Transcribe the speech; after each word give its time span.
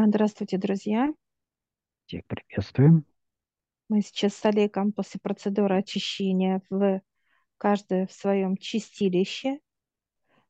А, 0.00 0.06
Здравствуйте, 0.06 0.56
друзья. 0.56 1.12
Всех 2.06 2.24
приветствуем. 2.24 3.04
Мы 3.90 4.00
сейчас 4.00 4.34
с 4.34 4.44
Олегом 4.46 4.92
после 4.92 5.20
процедуры 5.20 5.76
очищения 5.76 6.62
в 6.70 7.02
каждое 7.58 8.06
в 8.06 8.12
своем 8.12 8.56
чистилище. 8.56 9.60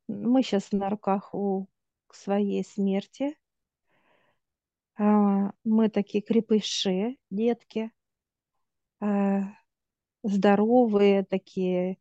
Мы 0.06 0.44
сейчас 0.44 0.70
на 0.70 0.88
руках 0.88 1.34
у 1.34 1.66
своей 2.12 2.64
смерти. 2.64 3.36
А, 4.96 5.50
Мы 5.64 5.88
такие 5.88 6.22
крепыши, 6.22 7.16
детки, 7.30 7.90
а, 9.00 9.52
здоровые 10.22 11.24
такие, 11.24 11.98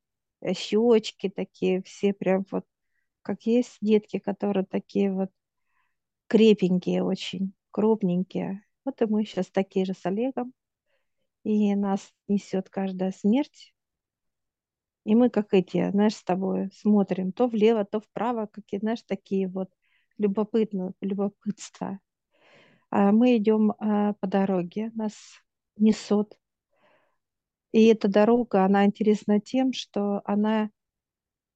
щечки 0.54 1.30
такие, 1.30 1.82
все 1.82 2.14
прям 2.14 2.46
вот, 2.52 2.66
как 3.24 3.42
есть 3.48 3.80
детки, 3.82 4.20
которые 4.20 4.68
такие 4.68 5.12
вот 5.12 5.32
крепенькие 6.30 7.04
очень, 7.04 7.54
крупненькие. 7.72 8.64
Вот 8.86 9.02
и 9.02 9.06
мы 9.06 9.26
сейчас 9.26 9.48
такие 9.48 9.86
же 9.86 9.94
с 9.94 10.06
Олегом. 10.06 10.54
И 11.44 11.76
нас 11.76 12.14
несет 12.28 12.70
каждая 12.70 13.12
смерть. 13.12 13.74
И 15.06 15.16
мы, 15.16 15.30
как 15.30 15.54
эти, 15.54 15.90
знаешь, 15.90 16.16
с 16.16 16.24
тобой 16.24 16.70
смотрим 16.72 17.32
то 17.32 17.48
влево, 17.48 17.84
то 17.84 18.00
вправо, 18.00 18.46
какие, 18.46 18.80
знаешь, 18.80 19.02
такие 19.02 19.48
вот 19.48 19.70
любопытные, 20.18 20.94
любопытства. 21.02 22.00
А 22.92 23.12
мы 23.12 23.38
идем 23.38 23.72
а, 23.72 24.14
по 24.14 24.28
дороге, 24.28 24.92
нас 24.96 25.16
несут. 25.78 26.38
И 27.72 27.86
эта 27.86 28.08
дорога, 28.08 28.66
она 28.66 28.86
интересна 28.86 29.40
тем, 29.40 29.74
что 29.74 30.22
она 30.26 30.70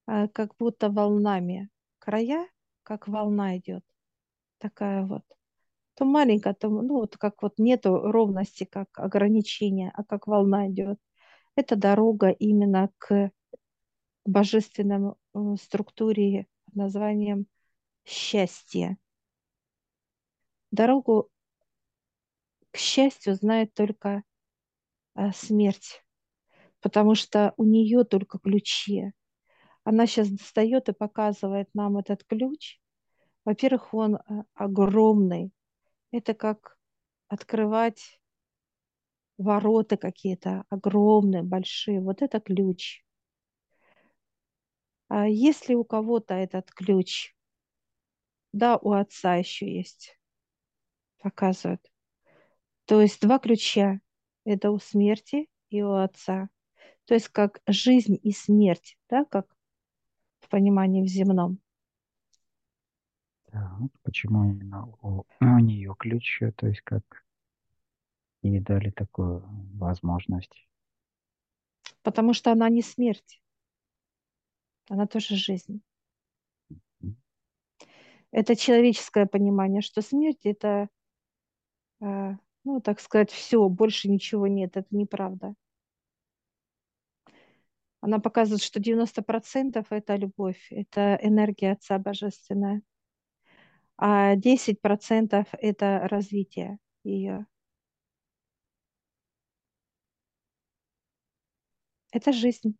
а, 0.06 0.26
как 0.28 0.56
будто 0.56 0.88
волнами. 0.88 1.68
Края, 1.98 2.48
как 2.82 3.06
волна 3.06 3.58
идет. 3.58 3.84
Такая 4.64 5.04
вот. 5.04 5.24
То 5.92 6.06
маленькая, 6.06 6.54
то, 6.54 6.70
ну, 6.70 6.94
вот 7.00 7.18
как 7.18 7.42
вот 7.42 7.58
нету 7.58 7.98
ровности, 7.98 8.64
как 8.64 8.88
ограничения, 8.98 9.92
а 9.94 10.04
как 10.04 10.26
волна 10.26 10.70
идет. 10.70 10.98
Это 11.54 11.76
дорога 11.76 12.30
именно 12.30 12.88
к 12.96 13.30
божественном 14.24 15.16
э, 15.34 15.38
структуре 15.60 16.46
под 16.64 16.76
названием 16.76 17.46
счастье. 18.06 18.96
Дорогу 20.70 21.28
к 22.70 22.78
счастью 22.78 23.34
знает 23.34 23.74
только 23.74 24.22
э, 25.14 25.30
смерть, 25.32 26.02
потому 26.80 27.14
что 27.14 27.52
у 27.58 27.64
нее 27.64 28.04
только 28.04 28.38
ключи. 28.38 29.12
Она 29.84 30.06
сейчас 30.06 30.30
достает 30.30 30.88
и 30.88 30.94
показывает 30.94 31.68
нам 31.74 31.98
этот 31.98 32.24
ключ. 32.24 32.80
Во-первых, 33.44 33.92
он 33.92 34.16
э, 34.16 34.20
огромный. 34.54 35.52
Это 36.10 36.34
как 36.34 36.78
открывать 37.28 38.20
ворота 39.38 39.96
какие-то 39.96 40.64
огромные, 40.70 41.42
большие. 41.42 42.00
Вот 42.00 42.22
это 42.22 42.40
ключ. 42.40 43.04
А 45.08 45.28
если 45.28 45.74
у 45.74 45.84
кого-то 45.84 46.34
этот 46.34 46.70
ключ, 46.70 47.34
да, 48.52 48.76
у 48.76 48.92
отца 48.92 49.34
еще 49.36 49.70
есть, 49.70 50.18
показывают. 51.18 51.82
То 52.86 53.00
есть 53.00 53.20
два 53.20 53.38
ключа. 53.38 54.00
Это 54.44 54.70
у 54.70 54.78
смерти 54.78 55.48
и 55.70 55.82
у 55.82 55.94
отца. 55.94 56.48
То 57.06 57.14
есть 57.14 57.28
как 57.28 57.60
жизнь 57.66 58.18
и 58.22 58.32
смерть, 58.32 58.98
да, 59.08 59.24
как 59.24 59.54
в 60.40 60.48
понимании 60.48 61.02
в 61.02 61.06
земном. 61.06 61.63
Так, 63.54 63.70
почему 64.02 64.50
именно 64.50 64.84
у, 65.00 65.24
у 65.40 65.58
нее 65.60 65.94
ключ, 65.96 66.40
то 66.56 66.66
есть 66.66 66.80
как 66.80 67.04
ей 68.42 68.58
дали 68.58 68.90
такую 68.90 69.44
возможность? 69.76 70.66
Потому 72.02 72.34
что 72.34 72.50
она 72.50 72.68
не 72.68 72.82
смерть, 72.82 73.40
она 74.88 75.06
тоже 75.06 75.36
жизнь. 75.36 75.82
Это 78.32 78.56
человеческое 78.56 79.26
понимание, 79.26 79.82
что 79.82 80.02
смерть 80.02 80.44
это, 80.44 80.88
э, 82.00 82.32
ну, 82.64 82.80
так 82.80 82.98
сказать, 82.98 83.30
все, 83.30 83.68
больше 83.68 84.10
ничего 84.10 84.48
нет, 84.48 84.76
это 84.76 84.88
неправда. 84.90 85.54
Она 88.00 88.18
показывает, 88.18 88.62
что 88.62 88.80
90% 88.80 89.86
это 89.90 90.16
любовь, 90.16 90.66
это 90.72 91.16
энергия 91.22 91.70
Отца 91.70 92.00
Божественная, 92.00 92.82
а 93.96 94.36
10% 94.36 95.48
это 95.60 96.06
развитие 96.10 96.78
ее. 97.04 97.46
Это 102.12 102.32
жизнь. 102.32 102.78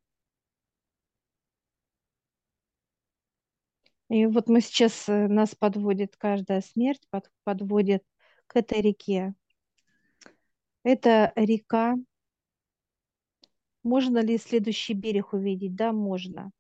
И 4.09 4.25
вот 4.27 4.49
мы 4.49 4.61
сейчас, 4.63 5.09
э, 5.11 5.29
нас 5.29 5.55
подводит 5.55 6.17
каждая 6.17 6.61
смерть, 6.63 7.03
под- 7.11 7.31
подводит 7.45 8.03
к 8.47 8.57
этой 8.57 8.81
реке. 8.81 9.35
Эта 10.83 11.33
река, 11.37 11.95
можно 13.85 14.19
ли 14.19 14.37
следующий 14.37 14.95
берег 14.95 15.33
увидеть? 15.33 15.77
Да, 15.77 15.93
можно. 15.93 16.51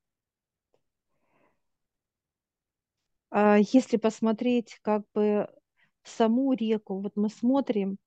А 3.24 3.24
если 3.34 3.97
посмотреть 3.97 4.78
как 4.83 5.03
бы 5.15 5.49
саму 6.05 6.53
реку, 6.53 7.00
вот 7.00 7.17
мы 7.17 7.28
смотрим, 7.28 7.99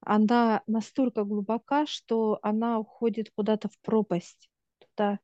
она 0.00 0.62
настолько 0.66 1.24
глубока, 1.24 1.84
что 1.86 2.38
она 2.42 2.78
уходит 2.78 3.30
куда-то 3.34 3.68
в 3.68 3.78
пропасть. 3.80 4.48
Туда. 4.78 5.18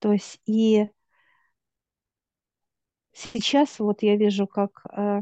То 0.00 0.12
есть 0.12 0.40
и 0.46 0.88
сейчас 3.12 3.78
вот 3.78 4.02
я 4.02 4.16
вижу, 4.16 4.46
как 4.46 4.82
э, 4.92 5.20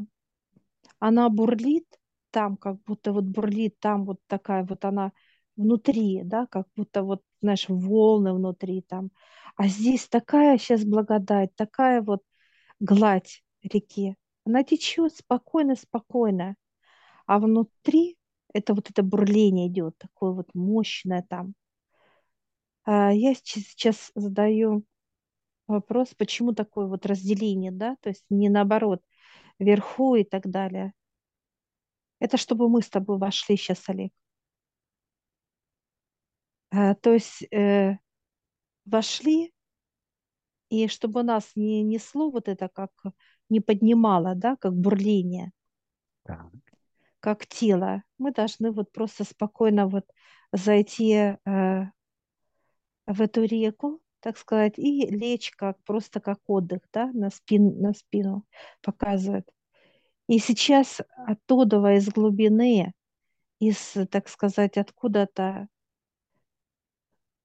она 0.99 1.29
бурлит 1.31 1.87
там, 2.31 2.57
как 2.57 2.83
будто 2.85 3.13
вот 3.13 3.25
бурлит 3.25 3.79
там 3.81 4.05
вот 4.05 4.21
такая 4.27 4.65
вот 4.65 4.85
она 4.85 5.13
внутри, 5.57 6.23
да, 6.25 6.47
как 6.47 6.67
будто 6.77 7.03
вот, 7.03 7.23
знаешь, 7.41 7.67
волны 7.69 8.35
внутри 8.35 8.83
там. 8.83 9.11
А 9.57 9.69
здесь 9.69 10.09
такая 10.09 10.59
сейчас 10.59 10.85
благодать, 10.85 11.55
такая 11.57 12.03
вот 12.03 12.23
гладь 12.81 13.43
реки. 13.63 14.17
Она 14.45 14.63
течет 14.63 15.15
спокойно, 15.17 15.77
спокойно. 15.77 16.57
А 17.27 17.39
внутри 17.39 18.17
это 18.53 18.75
вот 18.75 18.91
это 18.91 19.03
бурление 19.03 19.69
идет, 19.69 19.99
такое 19.99 20.33
вот 20.33 20.49
мощное 20.55 21.25
там. 21.29 21.55
А 22.85 23.13
я 23.13 23.35
сейчас 23.35 23.65
сейчас 23.65 24.13
задаю 24.15 24.85
вопрос, 25.67 26.15
почему 26.15 26.53
такое 26.55 26.87
вот 26.87 27.07
разделение, 27.07 27.73
да, 27.73 27.97
то 28.01 28.11
есть 28.11 28.25
не 28.31 28.49
наоборот, 28.49 29.03
вверху 29.59 30.17
и 30.17 30.25
так 30.25 30.49
далее. 30.49 30.93
Это 32.19 32.37
чтобы 32.37 32.69
мы 32.69 32.83
с 32.83 32.89
тобой 32.89 33.19
вошли 33.19 33.57
сейчас, 33.57 33.89
Олег. 33.89 34.13
А, 36.71 36.95
то 36.95 37.13
есть 37.13 37.43
э, 37.53 37.99
вошли, 38.85 39.53
и 40.71 40.88
чтобы 40.88 41.22
нас 41.22 41.53
не 41.56 41.82
несло 41.82 42.31
вот 42.31 42.49
это, 42.49 42.69
как 42.69 42.91
не 43.49 43.60
поднимало, 43.60 44.34
да, 44.34 44.56
как 44.56 44.75
бурление, 44.75 45.53
Так, 46.22 46.53
как 47.21 47.47
тело. 47.47 48.03
Мы 48.19 48.32
должны 48.32 48.71
вот 48.72 48.93
просто 48.93 49.25
спокойно 49.25 49.88
вот 49.88 50.04
зайти 50.53 51.12
э, 51.12 51.37
в 53.06 53.21
эту 53.21 53.44
реку, 53.44 54.00
так 54.21 54.37
сказать, 54.38 54.78
и 54.78 55.06
лечь 55.06 55.50
как 55.53 55.82
просто 55.84 56.21
как 56.21 56.41
отдых, 56.47 56.81
да, 56.93 57.10
на 57.12 57.31
спин, 57.31 57.81
на 57.81 57.93
спину 57.93 58.44
показывает. 58.83 59.48
И 60.28 60.38
сейчас 60.38 61.00
оттуда, 61.16 61.78
из 61.97 62.09
глубины, 62.09 62.92
из, 63.60 63.95
так 64.10 64.28
сказать, 64.28 64.77
откуда-то, 64.78 65.69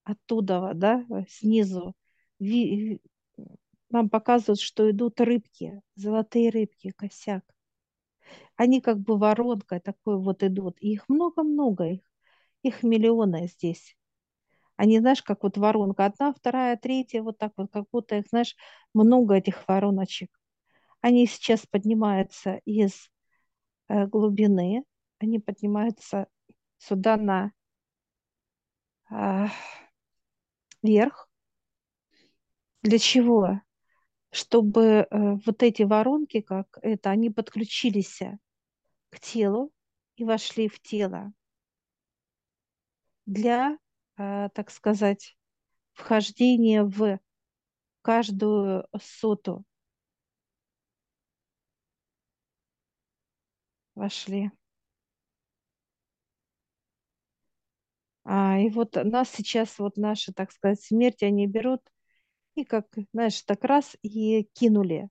оттуда, 0.03 0.71
да, 0.75 1.05
снизу, 1.29 1.93
ви- 2.39 2.99
нам 3.91 4.09
показывают, 4.09 4.59
что 4.59 4.89
идут 4.89 5.19
рыбки, 5.21 5.81
золотые 5.95 6.49
рыбки, 6.49 6.91
косяк. 6.91 7.43
Они 8.55 8.81
как 8.81 8.99
бы 8.99 9.17
воронкой 9.17 9.79
такой 9.79 10.17
вот 10.17 10.43
идут. 10.43 10.77
И 10.79 10.93
их 10.93 11.09
много-много, 11.09 11.85
их, 11.85 12.01
их 12.63 12.83
миллионы 12.83 13.47
здесь. 13.47 13.95
Они, 14.75 14.99
знаешь, 14.99 15.21
как 15.21 15.43
вот 15.43 15.57
воронка. 15.57 16.05
Одна, 16.05 16.33
вторая, 16.33 16.77
третья, 16.77 17.21
вот 17.21 17.37
так 17.37 17.53
вот, 17.57 17.71
как 17.71 17.85
будто 17.91 18.17
их, 18.17 18.27
знаешь, 18.29 18.55
много 18.93 19.35
этих 19.35 19.67
вороночек. 19.67 20.29
Они 21.01 21.27
сейчас 21.27 21.65
поднимаются 21.67 22.61
из 22.65 23.09
э, 23.89 24.07
глубины, 24.07 24.83
они 25.19 25.39
поднимаются 25.39 26.27
сюда 26.77 27.17
на 27.17 27.51
а, 29.09 29.49
вверх. 30.81 31.29
Для 32.83 32.97
чего? 32.97 33.61
Чтобы 34.31 34.81
э, 34.83 35.05
вот 35.45 35.63
эти 35.63 35.83
воронки, 35.83 36.41
как 36.41 36.77
это, 36.81 37.09
они 37.09 37.29
подключились 37.29 38.19
к 39.09 39.19
телу 39.19 39.71
и 40.15 40.23
вошли 40.23 40.67
в 40.67 40.81
тело 40.81 41.33
для, 43.25 43.77
э, 44.17 44.49
так 44.53 44.71
сказать, 44.71 45.37
вхождения 45.93 46.83
в 46.83 47.19
каждую 48.01 48.87
соту. 48.99 49.63
Вошли. 53.95 54.51
А, 58.23 58.59
и 58.59 58.69
вот 58.69 58.95
нас 58.95 59.29
сейчас, 59.29 59.79
вот 59.79 59.97
наши, 59.97 60.31
так 60.33 60.51
сказать, 60.51 60.81
смерти, 60.81 61.25
они 61.25 61.47
берут 61.47 61.81
и 62.55 62.63
как, 62.63 62.87
знаешь, 63.13 63.41
так 63.43 63.63
раз 63.63 63.95
и 64.01 64.43
кинули 64.53 65.09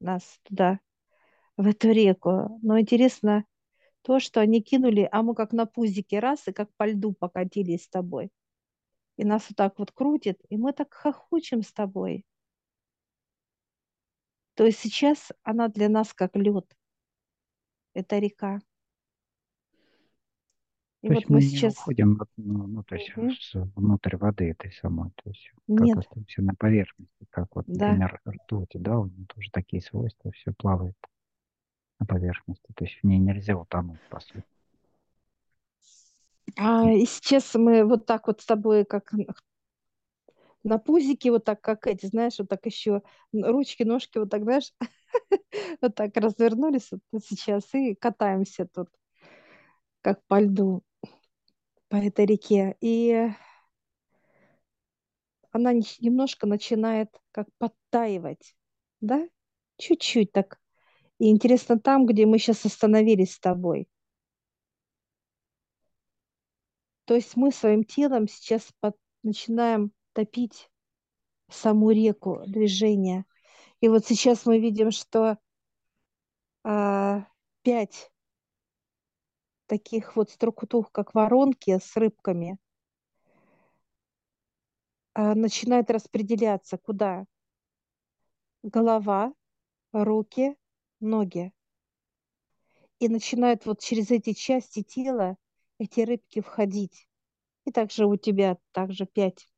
нас 0.00 0.40
туда, 0.44 0.80
в 1.56 1.66
эту 1.66 1.90
реку. 1.90 2.58
Но 2.62 2.78
интересно 2.80 3.44
то, 4.02 4.20
что 4.20 4.40
они 4.40 4.62
кинули, 4.62 5.08
а 5.10 5.22
мы 5.22 5.34
как 5.34 5.52
на 5.52 5.66
пузике 5.66 6.18
раз 6.18 6.48
и 6.48 6.52
как 6.52 6.74
по 6.76 6.86
льду 6.86 7.12
покатились 7.12 7.84
с 7.84 7.88
тобой. 7.88 8.30
И 9.16 9.24
нас 9.24 9.48
вот 9.48 9.56
так 9.56 9.78
вот 9.78 9.92
крутит, 9.92 10.40
и 10.48 10.56
мы 10.56 10.72
так 10.72 10.92
хохочем 10.92 11.62
с 11.62 11.72
тобой. 11.72 12.24
То 14.54 14.66
есть 14.66 14.78
сейчас 14.80 15.30
она 15.42 15.68
для 15.68 15.88
нас 15.88 16.12
как 16.12 16.36
лед. 16.36 16.66
Это 17.94 18.18
река. 18.18 18.60
И 21.02 21.08
То 21.08 21.12
вот 21.12 21.24
есть 21.24 21.28
мы 21.28 21.40
мы 21.40 21.42
не 21.42 21.60
сейчас... 21.60 21.74
уходим 21.74 22.20
ну, 22.36 22.66
ну, 22.66 22.82
то 22.84 22.94
есть 22.96 23.12
с- 23.28 23.54
внутрь 23.76 24.16
воды 24.16 24.50
этой 24.50 24.72
самой, 24.72 25.10
то 25.22 25.30
есть 25.30 25.52
как 25.74 25.96
Нет, 25.96 25.98
остаемся 25.98 26.42
на 26.42 26.54
поверхности, 26.54 27.26
как 27.30 27.54
вот, 27.56 27.66
да. 27.66 27.98
например, 27.98 28.20
ртуть, 28.28 28.70
да, 28.74 28.98
у 28.98 29.06
нее 29.06 29.26
тоже 29.26 29.50
такие 29.52 29.82
свойства, 29.82 30.30
все 30.32 30.52
плавает 30.52 30.96
на 32.00 32.04
поверхности, 32.04 32.70
то 32.76 32.84
есть 32.84 32.98
в 33.00 33.04
ней 33.06 33.18
нельзя 33.18 33.56
утонуть, 33.56 34.02
по 34.10 34.20
сути. 34.20 34.44
А, 36.56 36.90
и 36.90 37.04
сейчас 37.06 37.54
мы 37.54 37.84
вот 37.84 38.06
так 38.06 38.26
вот 38.26 38.40
с 38.40 38.46
тобой, 38.46 38.84
как 38.84 39.12
на 40.64 40.78
пузике, 40.78 41.30
вот 41.30 41.44
так, 41.44 41.60
как 41.60 41.86
эти, 41.86 42.06
знаешь, 42.06 42.38
вот 42.38 42.48
так 42.48 42.64
еще 42.66 43.02
ручки, 43.32 43.82
ножки, 43.82 44.18
вот 44.18 44.30
так, 44.30 44.42
знаешь, 44.42 44.72
вот 45.80 45.94
так 45.94 46.16
развернулись 46.16 46.90
вот 47.12 47.24
сейчас 47.24 47.72
и 47.74 47.94
катаемся 47.94 48.66
тут, 48.66 48.88
как 50.02 50.24
по 50.26 50.40
льду, 50.40 50.82
по 51.92 51.96
этой 51.96 52.24
реке. 52.24 52.74
И 52.80 53.28
она 55.50 55.74
немножко 55.74 56.46
начинает 56.46 57.10
как 57.32 57.48
подтаивать, 57.58 58.56
да? 59.02 59.28
Чуть-чуть 59.76 60.32
так. 60.32 60.58
И 61.18 61.28
интересно 61.28 61.78
там, 61.78 62.06
где 62.06 62.24
мы 62.24 62.38
сейчас 62.38 62.64
остановились 62.64 63.34
с 63.34 63.40
тобой. 63.40 63.88
То 67.04 67.14
есть 67.14 67.36
мы 67.36 67.52
своим 67.52 67.84
телом 67.84 68.26
сейчас 68.26 68.72
под- 68.80 68.96
начинаем 69.22 69.92
топить 70.14 70.70
саму 71.50 71.90
реку 71.90 72.42
движения. 72.46 73.26
И 73.82 73.88
вот 73.88 74.06
сейчас 74.06 74.46
мы 74.46 74.58
видим, 74.58 74.92
что 74.92 75.36
а, 76.64 77.26
пять 77.62 78.11
таких 79.72 80.16
вот 80.16 80.28
структур, 80.28 80.86
как 80.92 81.14
воронки 81.14 81.78
с 81.78 81.96
рыбками, 81.96 82.58
а, 85.14 85.34
начинает 85.34 85.90
распределяться 85.90 86.76
куда? 86.76 87.24
Голова, 88.62 89.32
руки, 89.92 90.58
ноги. 91.00 91.54
И 92.98 93.08
начинают 93.08 93.64
вот 93.64 93.80
через 93.80 94.10
эти 94.10 94.34
части 94.34 94.82
тела 94.82 95.38
эти 95.78 96.00
рыбки 96.00 96.42
входить. 96.42 97.08
И 97.64 97.72
также 97.72 98.04
у 98.04 98.16
тебя 98.16 98.58
также 98.72 99.06
пять. 99.06 99.48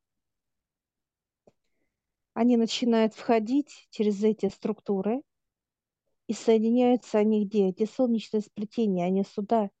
Они 2.33 2.55
начинают 2.55 3.15
входить 3.15 3.89
через 3.89 4.23
эти 4.23 4.47
структуры, 4.47 5.23
и 6.27 6.33
соединяются 6.33 7.19
они 7.19 7.45
где? 7.45 7.67
Эти 7.67 7.85
солнечные 7.85 8.41
сплетения, 8.41 9.05
они 9.05 9.23
сюда. 9.23 9.71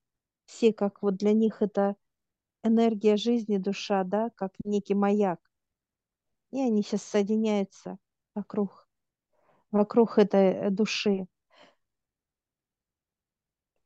Все 0.45 0.73
как 0.73 1.01
вот 1.01 1.17
для 1.17 1.33
них 1.33 1.61
это 1.61 1.95
энергия 2.63 3.17
жизни, 3.17 3.57
душа, 3.57 4.03
да, 4.03 4.29
как 4.35 4.53
некий 4.63 4.93
маяк. 4.93 5.39
И 6.51 6.59
они 6.59 6.83
сейчас 6.83 7.03
соединяются 7.03 7.97
вокруг, 8.33 8.87
вокруг 9.71 10.17
этой 10.17 10.53
э, 10.53 10.69
души. 10.69 11.27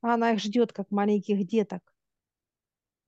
А 0.01 0.13
она 0.13 0.31
их 0.31 0.39
ждет, 0.39 0.71
как 0.71 0.91
маленьких 0.91 1.45
деток. 1.45 1.81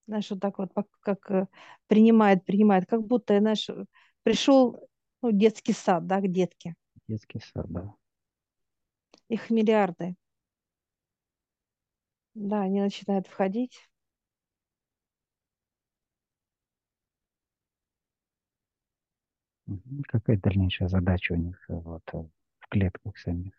Знаешь, 0.07 0.29
вот 0.29 0.39
так 0.39 0.57
вот, 0.57 0.71
как 0.99 1.31
э, 1.31 1.47
принимает, 1.87 2.43
принимает, 2.43 2.85
как 2.85 3.05
будто, 3.05 3.37
знаешь, 3.39 3.69
э, 3.69 3.85
пришел 4.23 4.89
ну, 5.21 5.31
детский 5.31 5.73
сад, 5.73 6.05
да, 6.07 6.19
к 6.19 6.27
детке. 6.27 6.75
Детский 7.07 7.39
сад, 7.39 7.65
да. 7.69 7.93
Их 9.29 9.49
миллиарды. 9.49 10.15
Да, 12.33 12.63
они 12.63 12.81
начинают 12.81 13.27
входить. 13.27 13.87
Мгм. 19.65 20.03
Какая 20.07 20.37
дальнейшая 20.37 20.87
задача 20.87 21.33
у 21.33 21.35
них 21.35 21.57
э, 21.67 21.73
вот 21.73 22.03
э, 22.13 22.17
в 22.59 22.67
клетках 22.69 23.17
самих? 23.17 23.53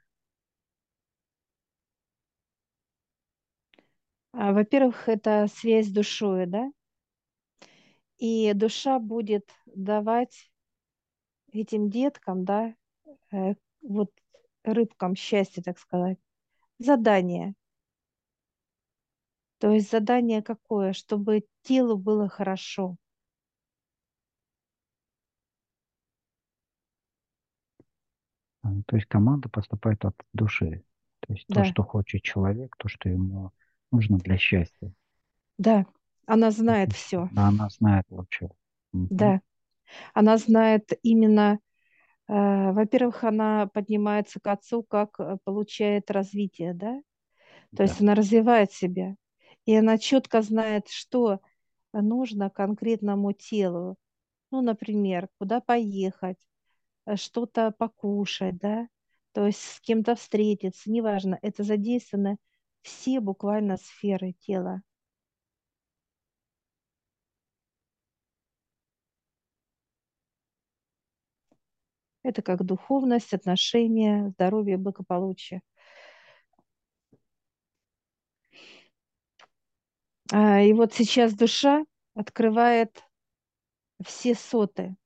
А, 4.35 4.53
Во-первых, 4.53 5.09
это 5.09 5.47
связь 5.51 5.87
с 5.87 5.91
душой, 5.91 6.45
да, 6.45 6.71
и 8.19 8.53
душа 8.55 8.99
будет 8.99 9.51
давать 9.67 10.51
этим 11.53 11.89
деткам, 11.91 12.45
да, 12.45 12.75
э, 13.33 13.55
вот 13.83 14.11
рыбкам 14.65 15.17
счастья, 15.17 15.63
так 15.63 15.79
сказать, 15.79 16.19
задание. 16.79 17.55
То 19.63 19.71
есть 19.73 19.91
задание 19.91 20.43
какое? 20.43 20.93
Чтобы 20.93 21.47
телу 21.63 21.97
было 21.97 22.29
хорошо. 22.29 22.99
А, 28.63 28.69
То 28.87 28.97
есть 28.97 29.09
команда 29.09 29.49
поступает 29.49 30.05
от 30.05 30.17
души. 30.33 30.85
То 31.21 31.33
есть 31.35 31.49
то, 31.51 31.63
Да, 31.63 31.65
что 31.65 31.83
хочет 31.85 32.23
человек, 32.23 32.75
то, 32.77 32.89
что 32.89 33.09
ему 33.09 33.53
нужно 33.93 34.19
для 34.19 34.37
счастья. 34.37 34.93
да, 35.59 35.87
она 36.27 36.51
То 36.65 36.73
есть 36.73 36.81
знает 36.81 36.93
душа, 36.93 36.95
все. 36.95 37.31
да, 37.31 37.49
она 37.49 37.69
знает 37.69 38.05
лучше. 38.11 38.49
Мгм. 38.93 39.09
Да, 39.09 39.41
она 40.15 40.39
знает 40.39 40.91
именно, 41.03 41.61
э, 42.29 42.73
во-первых, 42.73 43.25
она 43.25 43.69
поднимается 43.69 44.41
к 44.41 44.47
отцу, 44.49 44.83
как 44.85 45.21
э, 45.21 45.39
получает 45.45 46.11
развитие, 46.11 46.75
да, 46.75 47.03
то 47.75 47.83
есть 47.85 48.01
Да. 48.01 48.03
она 48.03 48.15
развивает 48.17 48.73
себя, 48.73 49.17
и 49.67 49.75
она 49.77 49.99
четко 49.99 50.43
знает, 50.43 50.89
что 50.89 51.41
нужно 51.93 52.51
конкретному 52.51 53.33
телу. 53.33 53.97
Ну, 54.53 54.63
например, 54.63 55.29
куда 55.39 55.61
поехать, 55.61 56.39
э, 57.07 57.17
что-то 57.17 57.73
покушать, 57.73 58.59
да, 58.59 58.89
то 59.33 59.47
есть 59.47 59.61
с 59.61 59.81
кем-то 59.81 60.17
встретиться, 60.17 60.91
неважно, 60.91 61.39
это 61.43 61.65
задействованы 61.65 62.39
все 62.83 63.21
буквально 63.21 63.77
сферы 63.79 64.35
тела. 64.41 64.83
Это 72.25 72.43
как 72.43 72.65
духовность, 72.65 73.33
отношения, 73.33 74.29
здоровье, 74.31 74.77
благополучие. 74.77 75.63
И 80.33 80.73
вот 80.73 80.93
сейчас 80.95 81.35
душа 81.35 81.85
открывает 82.15 83.05
все 84.05 84.35
соты. 84.35 84.97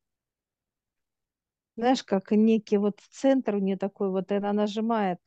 Знаешь, 1.76 2.02
как 2.04 2.32
некий 2.32 2.76
вот 2.76 3.00
центр 3.10 3.54
у 3.54 3.58
нее 3.60 3.76
такой, 3.78 4.10
вот 4.10 4.30
она 4.32 4.52
нажимает, 4.52 5.18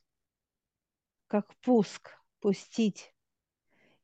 как 1.28 1.54
пуск, 1.62 2.10
пустить. 2.40 3.14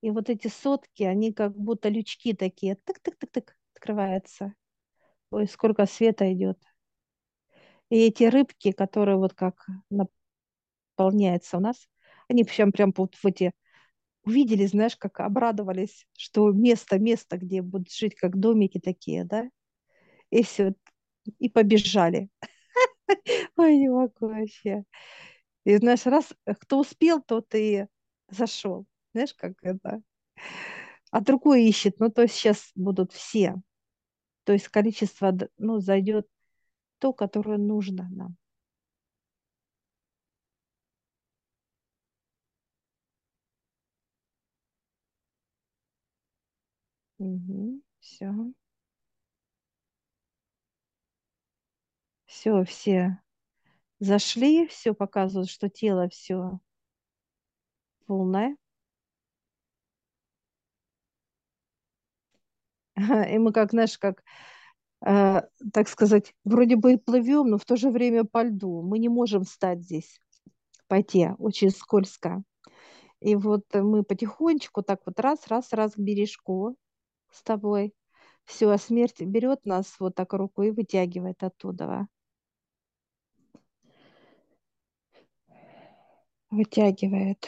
И 0.02 0.10
вот 0.10 0.30
эти 0.30 0.48
сотки, 0.48 1.04
они 1.04 1.32
как 1.32 1.56
будто 1.56 1.88
лючки 1.90 2.34
такие, 2.34 2.74
тык-тык-тык-тык, 2.76 3.52
открываются. 3.74 4.54
Ой, 5.30 5.48
сколько 5.48 5.86
света 5.86 6.32
идет. 6.32 6.58
И 7.90 7.96
эти 8.06 8.24
рыбки, 8.24 8.72
которые 8.72 9.16
вот 9.16 9.34
как 9.34 9.66
наполняются 10.96 11.56
у 11.58 11.60
нас, 11.60 11.88
они 12.28 12.44
прям, 12.44 12.72
прям 12.72 12.92
вот 12.96 13.14
в 13.14 13.26
эти 13.26 13.52
увидели, 14.26 14.66
знаешь, 14.66 14.96
как 14.96 15.20
обрадовались, 15.20 16.06
что 16.18 16.50
место, 16.52 16.98
место, 16.98 17.38
где 17.38 17.62
будут 17.62 17.92
жить, 17.92 18.16
как 18.16 18.38
домики 18.38 18.80
такие, 18.80 19.24
да, 19.24 19.48
и 20.30 20.42
все, 20.42 20.74
и 21.38 21.48
побежали. 21.48 22.28
Ой, 23.56 23.76
не 23.76 23.88
могу 23.88 24.12
вообще. 24.20 24.84
И 25.64 25.76
знаешь, 25.76 26.06
раз 26.06 26.32
кто 26.60 26.80
успел, 26.80 27.22
тот 27.22 27.54
и 27.54 27.86
зашел. 28.30 28.86
Знаешь, 29.12 29.34
как 29.34 29.54
это? 29.62 30.02
А 31.10 31.20
другой 31.20 31.64
ищет. 31.64 31.98
Ну, 32.00 32.10
то 32.10 32.22
есть 32.22 32.34
сейчас 32.34 32.70
будут 32.74 33.12
все. 33.12 33.56
То 34.44 34.52
есть 34.52 34.68
количество, 34.68 35.36
ну, 35.58 35.80
зайдет 35.80 36.28
то, 36.98 37.12
которое 37.12 37.58
нужно 37.58 38.08
нам. 38.10 38.36
Угу, 47.18 47.82
все. 48.00 48.32
Все, 52.26 52.62
все 52.64 53.18
зашли, 54.00 54.66
все 54.68 54.94
показывают, 54.94 55.50
что 55.50 55.68
тело 55.70 56.08
все 56.10 56.60
полное. 58.06 58.56
И 63.30 63.38
мы 63.38 63.52
как, 63.52 63.70
знаешь, 63.70 63.98
как, 63.98 64.22
э, 65.06 65.42
так 65.72 65.88
сказать, 65.88 66.34
вроде 66.44 66.76
бы 66.76 66.94
и 66.94 66.96
плывем, 66.96 67.48
но 67.50 67.58
в 67.58 67.64
то 67.64 67.76
же 67.76 67.90
время 67.90 68.24
по 68.24 68.44
льду. 68.44 68.82
Мы 68.82 68.98
не 68.98 69.08
можем 69.08 69.44
встать 69.44 69.82
здесь, 69.82 70.20
пойти, 70.88 71.30
очень 71.38 71.70
скользко. 71.70 72.42
И 73.20 73.36
вот 73.36 73.64
мы 73.74 74.04
потихонечку 74.04 74.82
так 74.82 75.00
вот 75.06 75.20
раз, 75.20 75.46
раз, 75.48 75.72
раз 75.72 75.94
к 75.94 75.98
бережку 75.98 76.76
с 77.30 77.42
тобой. 77.42 77.94
Все, 78.44 78.70
а 78.70 78.78
смерть 78.78 79.20
берет 79.20 79.64
нас 79.66 79.98
вот 80.00 80.14
так 80.14 80.32
руку 80.32 80.62
и 80.62 80.70
вытягивает 80.70 81.42
оттуда. 81.42 82.08
Вытягивает. 86.50 87.46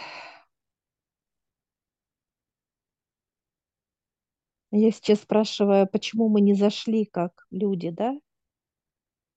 Я 4.71 4.91
сейчас 4.91 5.21
спрашиваю, 5.21 5.89
почему 5.89 6.29
мы 6.29 6.41
не 6.41 6.55
зашли 6.55 7.07
как 7.07 7.47
люди, 7.51 7.91
да? 7.91 8.19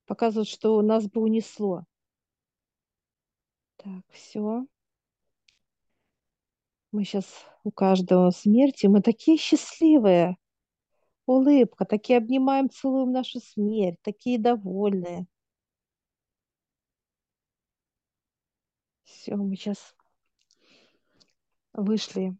Показывают, 0.05 0.49
что 0.49 0.81
нас 0.81 1.07
бы 1.07 1.21
унесло. 1.21 1.85
Так, 3.77 4.03
все. 4.09 4.65
Мы 6.91 7.03
сейчас 7.05 7.25
у 7.63 7.71
каждого 7.71 8.31
смерти. 8.31 8.87
Мы 8.87 9.01
такие 9.01 9.37
счастливые. 9.37 10.37
Улыбка. 11.25 11.85
Такие 11.85 12.17
обнимаем, 12.17 12.69
целуем 12.69 13.11
нашу 13.11 13.39
смерть. 13.39 13.97
Такие 14.03 14.39
довольные. 14.39 15.27
Все, 19.03 19.35
мы 19.35 19.55
сейчас 19.55 19.95
вышли 21.73 22.35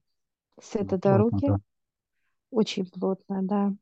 с 0.61 0.75
Ну, 0.75 0.81
этой 0.81 0.99
плотно, 0.99 0.99
дороги. 0.99 1.47
да. 1.47 1.59
Очень 2.51 2.85
плотно, 2.85 3.41
да. 3.43 3.73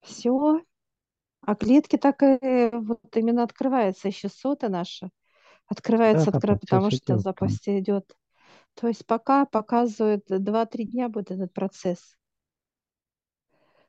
Все. 0.00 0.62
А 1.42 1.54
клетки 1.56 1.96
так 1.98 2.22
и 2.22 2.70
вот 2.72 3.16
именно 3.16 3.42
открывается 3.44 4.08
еще 4.08 4.28
сота 4.28 4.68
наша. 4.68 5.10
Открывается, 5.68 6.30
да, 6.30 6.38
открывается, 6.38 6.66
потому 6.66 6.90
что 6.90 6.96
идет 6.96 7.06
там. 7.06 7.18
запасть 7.18 7.68
идет. 7.68 8.16
То 8.74 8.88
есть 8.88 9.06
пока 9.06 9.44
показывает 9.44 10.24
два-три 10.28 10.86
дня 10.86 11.08
будет 11.08 11.30
этот 11.30 11.52
процесс. 11.52 12.16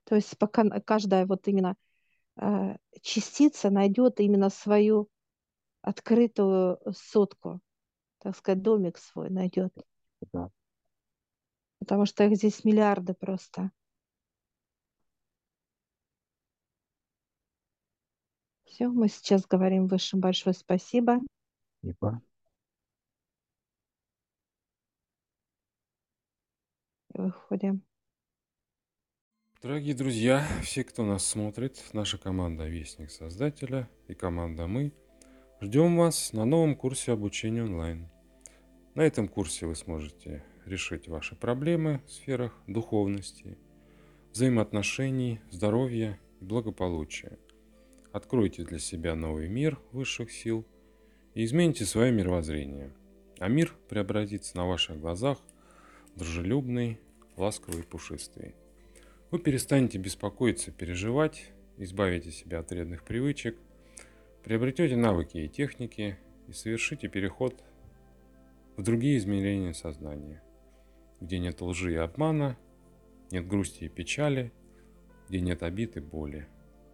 То 0.04 0.16
есть 0.16 0.38
пока 0.38 0.68
каждая 0.82 1.26
вот 1.26 1.48
именно 1.48 1.76
э, 2.36 2.76
частица 3.02 3.70
найдет 3.70 4.20
именно 4.20 4.50
свою 4.50 5.08
открытую 5.82 6.80
сотку, 6.94 7.62
так 8.18 8.36
сказать, 8.36 8.62
домик 8.62 8.98
свой 8.98 9.30
найдет. 9.30 9.74
Да. 10.34 10.50
Потому 11.80 12.06
что 12.06 12.26
их 12.26 12.36
здесь 12.36 12.66
миллиарды 12.66 13.14
просто. 13.14 13.72
Все, 18.66 18.90
мы 18.90 19.08
сейчас 19.08 19.46
говорим 19.46 19.88
высшим 19.88 20.20
большое 20.20 20.54
спасибо 20.54 21.22
Ибо 21.82 22.22
и 27.14 27.22
выходим. 27.22 27.84
Дорогие 29.62 29.94
друзья, 29.94 30.48
все, 30.64 30.84
кто 30.84 31.04
нас 31.04 31.26
смотрит, 31.26 31.84
наша 31.92 32.18
команда 32.18 32.68
Вестник 32.68 33.12
Создателя 33.12 33.90
и 34.08 34.14
команда 34.14 34.68
Мы, 34.68 34.94
ждем 35.60 35.98
вас 35.98 36.32
на 36.32 36.46
новом 36.46 36.76
курсе 36.76 37.12
обучения 37.12 37.64
онлайн. 37.64 38.10
На 38.96 39.02
этом 39.02 39.28
курсе 39.28 39.66
вы 39.66 39.76
сможете 39.76 40.46
решить 40.66 41.10
ваши 41.10 41.36
проблемы 41.36 42.02
в 42.06 42.12
сферах 42.12 42.58
духовности, 42.68 43.58
взаимоотношений, 44.32 45.42
здоровья 45.52 46.20
и 46.40 46.46
благополучия. 46.46 47.38
Откройте 48.14 48.64
для 48.64 48.80
себя 48.80 49.16
новый 49.16 49.50
мир 49.50 49.80
высших 49.92 50.32
сил 50.32 50.66
и 51.34 51.44
измените 51.44 51.86
свое 51.86 52.12
мировоззрение. 52.12 52.92
А 53.40 53.48
мир 53.48 53.74
преобразится 53.88 54.58
на 54.58 54.68
ваших 54.68 55.00
глазах 55.00 55.40
дружелюбный, 56.16 57.00
ласковый 57.38 57.82
и 57.82 57.86
пушистый. 57.86 58.56
Вы 59.32 59.40
перестанете 59.40 59.98
беспокоиться, 59.98 60.72
переживать, 60.72 61.52
избавите 61.78 62.32
себя 62.32 62.60
от 62.60 62.72
вредных 62.72 63.04
привычек, 63.04 63.58
приобретете 64.44 64.96
навыки 64.96 65.38
и 65.38 65.48
техники 65.48 66.18
и 66.48 66.52
совершите 66.52 67.08
переход 67.08 67.64
в 68.76 68.84
другие 68.84 69.18
измерения 69.18 69.74
сознания, 69.74 70.44
где 71.22 71.40
нет 71.40 71.62
лжи 71.62 71.94
и 71.94 71.98
обмана, 71.98 72.58
нет 73.32 73.48
грусти 73.48 73.86
и 73.86 73.90
печали, 73.90 74.52
где 75.28 75.42
нет 75.42 75.64
обид 75.64 75.96
и 75.98 76.00
боли, 76.00 76.48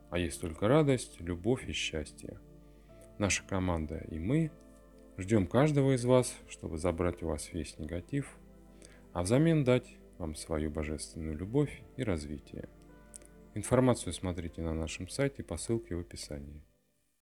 а 0.10 0.20
есть 0.20 0.42
только 0.42 0.68
радость, 0.68 1.20
любовь 1.22 1.68
и 1.68 1.72
счастье. 1.72 2.40
Наша 3.18 3.44
команда 3.44 3.98
и 4.10 4.20
мы 4.20 4.52
ждем 5.18 5.48
каждого 5.48 5.96
из 5.96 6.04
вас, 6.04 6.36
чтобы 6.50 6.78
забрать 6.78 7.24
у 7.24 7.28
вас 7.28 7.54
весь 7.54 7.80
негатив, 7.80 8.38
а 9.14 9.24
взамен 9.24 9.64
дать 9.64 9.88
вам 10.18 10.36
свою 10.36 10.70
божественную 10.70 11.38
любовь 11.38 11.82
и 11.96 12.04
развитие. 12.04 12.68
Информацию 13.54 14.12
смотрите 14.12 14.62
на 14.62 14.74
нашем 14.74 15.08
сайте 15.08 15.44
по 15.44 15.56
ссылке 15.56 15.96
в 15.96 16.02
описании. 16.02 16.62